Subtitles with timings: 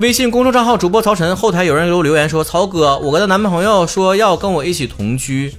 [0.00, 5.52] 微信公众账号主播曹晨后台有人给我留言说：“曹哥，我跟她男朋友说要跟我一起同居，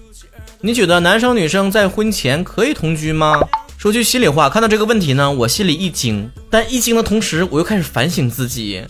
[0.62, 3.38] 你觉得男生女生在婚前可以同居吗？”
[3.78, 8.82] 说句心里话，看到这个问题呢，我心里一惊，但一惊的同时，我又开始反省自己，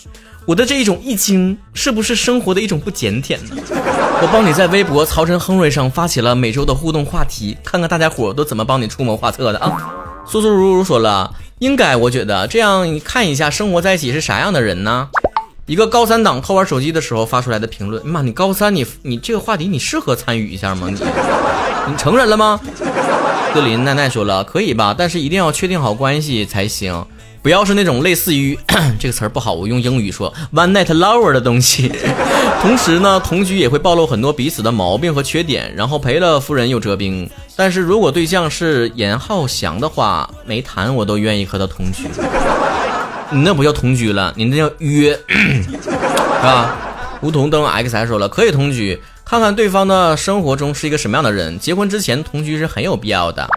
[0.46, 3.56] 我的这一种一惊是不是生活的一种不检点呢？
[4.21, 9.96] 我帮你在微博曹晨亨瑞上发起了每周的互动话题，看看大家伙都怎么帮你出谋划策的啊！
[10.28, 15.10] 苏苏如如说了，应该我觉得这样看一下生活在一起是啥样的人呢？
[15.69, 20.87] 一个高三党偷玩手机的时候发出来的评论，妈，你高三你你这个话题你适合参与一下吗？
[20.89, 21.00] 你
[21.87, 22.59] 你成人了吗？
[23.54, 27.05] 格林奈奈说了，可以吧，但是一定要确定好关系才行，
[27.43, 28.57] 不要是那种类似于
[29.00, 31.92] 这个词儿不好，我用英语说 one night lover 的东西。
[32.64, 37.30] 同时呢，同居也会暴露很多彼此的毛病和缺点，然后赔了夫人又折兵。
[37.56, 42.06] 但是如果对象是严浩翔的话，没谈我都愿意和他同居。
[43.31, 45.72] 你那不叫同居了，你那叫约， 是
[46.42, 46.76] 吧？
[47.22, 49.00] 梧桐灯 X 还说了，可以同居。
[49.26, 53.48] 看看对方的生活中是一个什么样的人，结婚之前同居是很有必要的。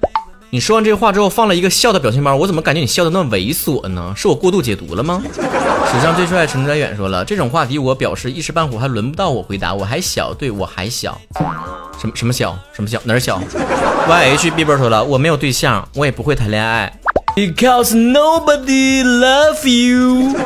[0.51, 4.13] 你说完这话之后，放了一个笑的表情包，我怎么感觉你笑的那么猥琐呢？
[4.15, 5.23] 是我过度解读了吗？
[5.91, 11.19] 史上最帅陈哲远说了，这种话题我表示一时半会还轮不到我回答，我还小，对我还小，
[11.99, 13.41] 什么什么小，什么小哪儿小
[14.09, 16.93] ？Y H B 波说了，我没有对象，我也不会谈恋爱。
[17.35, 20.37] Because nobody love you。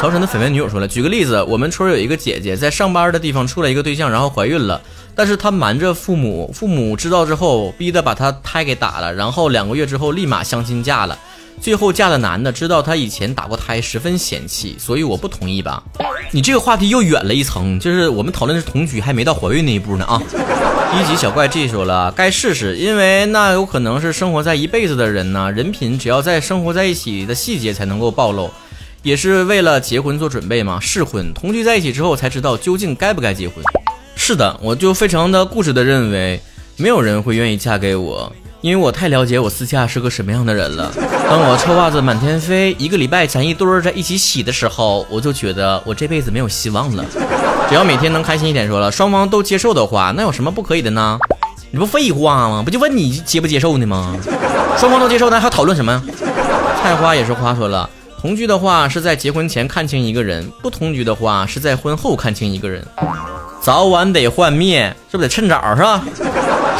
[0.00, 4.80] 曹晨的绯闻女友说了，举个例子，我们村有一个姐姐在上班的地方处了一个对象，然后怀孕了，
[5.14, 11.18] 但是她瞒着父母，父母知道之后，逼得把她胎给打了，然后两个月之后立马相亲嫁了，
[11.60, 15.82] 最后嫁的男的知道她以前打过胎，十分嫌弃，所以我不同意吧。
[16.30, 20.22] 你这个话题又远了一层，就是我们讨论的是同居，还没到怀孕那一步呢啊。
[20.94, 25.52] 一级小怪 G 说了，该试试，因为那有可能是生活在一辈子的人呢。
[25.52, 28.50] 人品只要在生活在一起的细节才能够暴露，
[29.02, 30.80] 也是为了结婚做准备嘛。
[30.80, 33.56] 试婚同居在一起之后才知道究竟该不该结婚。
[34.14, 36.40] 是的，我就非常的固执的认为，
[36.76, 38.32] 没有人会愿意嫁给我。
[38.60, 40.92] 因为我太了解我私下是个什么样的人了。
[41.28, 47.04] 当我臭袜子满天飞，一个礼拜攒一堆儿在一起洗的时候，我就觉得我这辈子没有希望了。
[47.68, 51.18] 只要每天能开心一点，说了双方都接受的话，那有什么不可以的呢？
[51.70, 52.62] 你不废话吗？
[52.64, 54.16] 不就问你接不接受呢吗？
[54.78, 56.02] 双方都接受，那还讨论什么？
[56.82, 57.88] 菜花也是花说了，
[58.20, 62.86] 同居的话是在结婚前看清一个人，不同居的话是在婚后看清一个人。
[63.60, 66.02] 早晚得换灭，是不是得趁早是吧？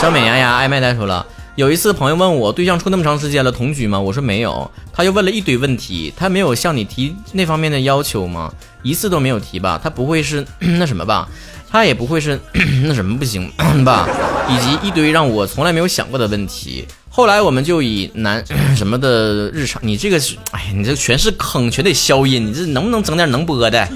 [0.00, 1.26] 小美牙牙爱麦呆说了。
[1.56, 3.98] 有一次，朋友问我对象处那么长时间了，同居吗？
[3.98, 4.70] 我说没有。
[4.92, 8.52] 他又问了一堆问题，他没有向你提那方面的要求吗？
[8.82, 9.80] 一次都没有提吧？
[9.82, 11.26] 他不会是 那什么吧？
[11.70, 12.38] 他也不会是
[12.84, 13.50] 那什么不行
[13.86, 14.06] 吧？
[14.50, 16.86] 以及一堆让我从来没有想过的问题。
[17.08, 18.44] 后来我们就以男
[18.76, 23.88] 什么的日常，你这个是，哎呀，你这全是坑，全得消音，你这能不能整点能播的？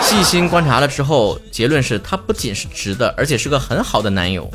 [0.00, 4.50] 细心观察了之后，结论是他不仅是直的，而且是个很好的男友。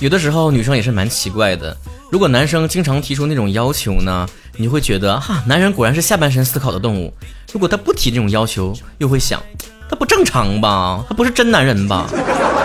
[0.00, 1.76] 有的时候女生也是蛮奇怪的，
[2.10, 7.12] 如果男生经常提出那种要求呢，你会觉得哈，男人果然是下半身思考的动物。
[7.52, 9.42] 如果他不提这种要求，又会想，
[9.90, 11.04] 他不正常吧？
[11.06, 12.06] 他不是真男人吧？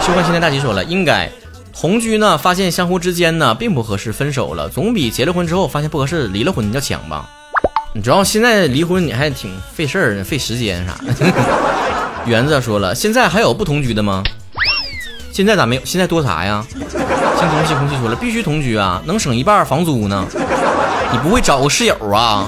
[0.02, 1.30] 修幻现在大吉说了，应该
[1.74, 7.30] 同居呢，发现相互之间呢并不合适，分手了，总比结了婚之后发现不合适离了婚要强吧？
[7.94, 11.34] 你知道现在离婚你还挺费事儿、费时间啥的。
[12.26, 14.24] 园子说了，现在还有不同居的吗？
[15.34, 15.82] 现在咋没有？
[15.84, 16.66] 现在多啥呀？
[17.38, 20.26] 星空气空气说了，必须同居啊，能省一半房租呢。
[21.12, 22.48] 你不会找个室友啊？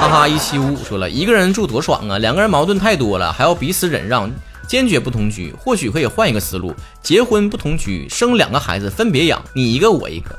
[0.00, 4.30] 哈哈，一七五五说了，一个人住多爽啊，两个人矛盾太多了，还要彼此忍让，
[4.66, 5.54] 坚决不同居。
[5.58, 10.30] 或许可以换一个思路，结婚不同居，生两个孩子分别养，你一个我一个。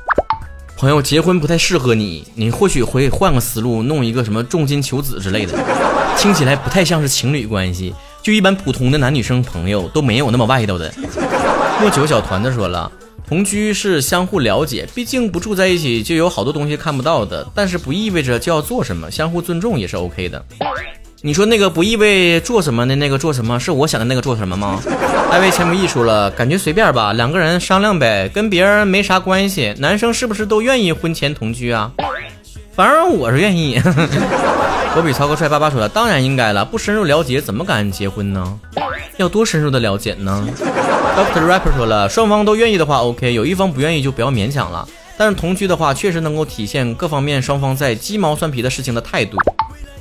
[0.76, 5.56] 朋友，结婚不太适合你，你或许会换个思路，弄一个什么重金求子之类的，
[6.16, 7.94] 听起来不太像是情侣关系。
[8.20, 10.92] 就一般普通的男女生朋友都没有那么外道的。
[11.80, 12.90] 莫九小团子说了，
[13.26, 20.44] 同居是相互了解，毕竟不住在一起就有好多东西看不到的，但是不意味着就要做什么，相互尊重也是 OK 的。
[21.24, 24.82] 你说那个不意味做什么的那个做什么，是我想的那个做什么吗？
[25.30, 29.72] 艾薇千不艺说了，感觉随便吧，两个人商量呗，跟别人没啥关系。
[29.78, 31.90] 男生是不是都愿意婚前同居啊？
[32.74, 33.80] 反正我是愿意。
[34.94, 38.58] 我比曹哥帅爸爸说的，当然应该了，不深入了解怎么敢结婚呢？
[39.18, 40.46] 要多深入的了解呢
[41.16, 44.88] ？Doctor Rapper 说了，双方都愿意的话，OK；有一方不愿意就不要勉强了。
[45.18, 49.36] 但是同居的话，确实能够体现各方面双方在鸡毛蒜皮的事情的态度。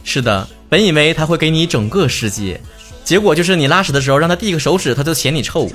[0.04, 2.60] 是的，本以为他会给你整个世界，
[3.04, 5.70] 结果就是你拉屎的时候让他递个手指，他就嫌你臭。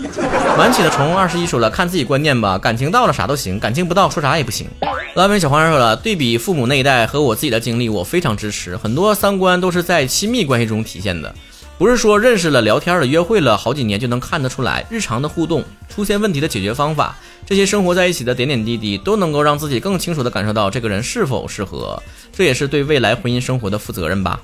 [0.58, 4.66] 晚起的虫二十一说了，看自己观念吧，感情到了啥都行，感情不到说啥也不行。
[5.14, 11.32] 拉文小黄人说了，对比父母那一代和我自己的经历，我非常支持，很多三观都是在亲密关系中体现的。
[11.78, 17.14] 不是说认识了、聊天了、约会了好几年就能看得出来，日常的互动、出现问题的解决方法，
[17.44, 22.02] 这些生活在一起的点点滴滴，都能够让自己更清楚地感受到这个人是否适合，
[22.32, 24.40] 这也是对未来婚姻生活的负责任吧。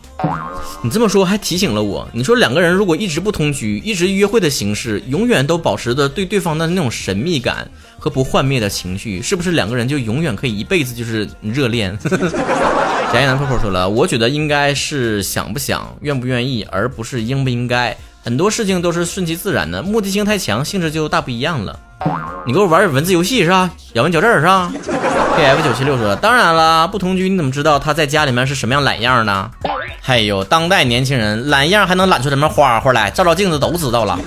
[0.82, 7.66] 你这么说还提醒了我，你说两个人如果一直不同居，一直约会的形式，永远都保持着对对方的那种神秘感
[7.98, 11.96] 和不幻灭的情绪，是不是两个人就永远可以一辈子就是热恋？
[13.12, 17.94] 假意男破破说了，我觉得应该是想不想、愿不愿意，而不是应不应该。
[18.24, 21.78] 很多事情都是顺其自然的，目的性太强，性质就大不一样了。
[22.46, 23.70] 你给我玩点文字游戏是吧？
[23.92, 24.72] 咬文嚼字是吧
[25.36, 29.50] ？K F 九七六说，当然了，不同居你怎么知道他在家里面是什么样懒样呢？
[30.00, 33.10] 还有当代年轻人懒样还能懒出什么花花来？
[33.10, 34.18] 照照镜子都知道了。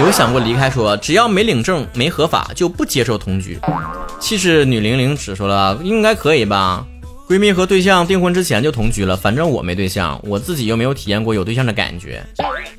[0.00, 0.70] 有想过离开？
[0.70, 3.58] 说只要没领证、没合法，就不接受同居。
[4.20, 6.84] 气势女零零只说了，应该可以吧？
[7.32, 12.22] 闺蜜和对象订婚之前就同居了，反正我没对象，我自己又没有体验过有对象的感觉。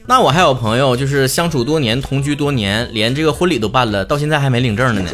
[0.05, 5.09] 那我还有朋友，就是相处多年，同居多年，连这个婚礼都办了，到现在还没领证呢呢。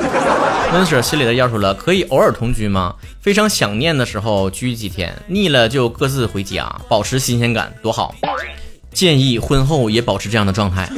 [0.73, 2.93] 温 Sir 心里的要说了，可以偶尔同居吗？
[3.21, 8.13] 非常想念的时候居几天，腻了就各自回家，保持新鲜感，多好。
[8.91, 10.89] 建议婚后也保持这样的状态。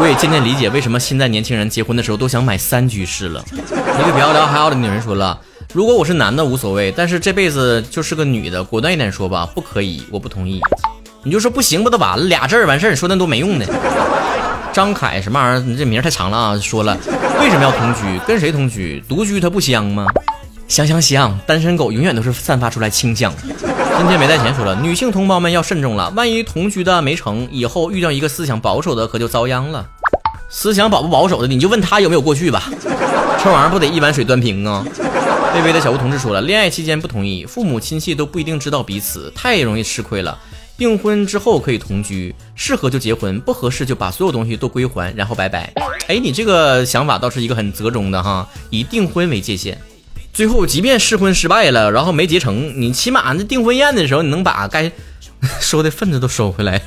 [0.00, 3.44] 我也渐渐理解为什么现在年轻人结婚的时候都想买三居室了。
[3.52, 5.40] 一个比较聊还好的女人说了。
[5.72, 10.60] 如果我是男的无所谓，但是这辈子就是个女的，果断一点说吧，不可以，我不同意。
[11.22, 13.66] 你就说不行不都完了，俩字儿完事儿，你说那多没用的。
[14.72, 15.60] 张凯什么玩意儿？
[15.60, 16.58] 你这名太长了啊！
[16.58, 16.96] 说了
[17.40, 18.18] 为什么要同居？
[18.26, 19.02] 跟谁同居？
[19.08, 20.06] 独居它不香吗？
[20.68, 23.32] 香香香，单身狗永远都是散发出来清香。
[23.98, 29.84] 今天没带钱说了，女性同胞们要慎重了，万一同居的没成，以后遇到一个思想保守的，可就遭殃了。
[30.48, 32.70] 思想保不保守的，你就问他有没有过去吧。
[33.42, 34.84] 这玩意儿不得一碗水端平啊！
[35.56, 40.38] 微微的小吴同志说了，恋爱期间不同意，父母亲戚都不一定知道彼此，太容易吃亏了。
[40.76, 45.72] 订婚之后可以同居，适合就结婚，不合适就把所有东西都归还，然后拜拜。
[46.08, 49.78] 哎，你这个想法倒是一个很折中的哈，以订婚为界限，
[50.30, 54.92] 最后即便试婚失败了，然后没结成，你起码那订婚宴的时候，你能把该
[55.58, 56.78] 收的份子都收回来。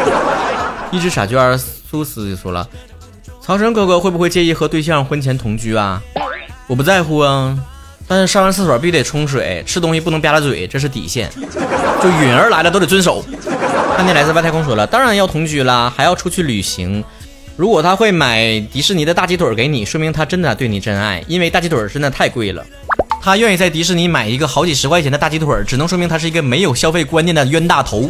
[0.92, 2.68] 一只傻娟苏斯就说了，
[3.40, 6.02] 曹晨哥哥会不会介意和对象婚前同居啊？
[6.66, 7.58] 我不在乎啊。
[8.08, 11.28] 但是上完厕所必须得冲水，吃东西不能吧嗒嘴，这是底线。
[12.02, 13.24] 就允儿来了都得遵守。
[13.96, 17.02] 汉天来自外太空说了，当然要同居啦，还要出去旅行。
[17.56, 22.64] 如果他会买迪士尼的大鸡腿给你，说明他真的对你真爱，因为大鸡腿真的太贵了。
[23.22, 28.08] 他愿意在迪士尼买一个好几十块钱的大鸡腿，只能说明他是一个没有消费观念的冤大头。